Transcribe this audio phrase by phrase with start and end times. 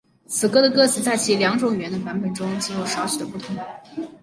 [0.25, 3.55] 此歌的歌词在其两种语言的版本中仅有少许的不同。